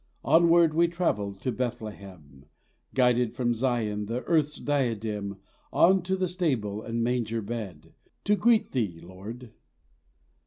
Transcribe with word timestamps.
Onward 0.25 0.73
we 0.73 0.87
travelled 0.87 1.41
to 1.41 1.51
Bethlehem, 1.51 2.47
Guided 2.95 3.35
from 3.35 3.53
Zion, 3.53 4.07
the 4.07 4.23
earth's 4.23 4.59
diadem, 4.59 5.37
On 5.71 6.01
to 6.01 6.17
a 6.23 6.27
stable 6.27 6.81
and 6.81 7.03
manger 7.03 7.39
bed, 7.43 7.93
To 8.23 8.35
greet 8.35 8.71
Thee, 8.71 8.99
Lord. 8.99 9.51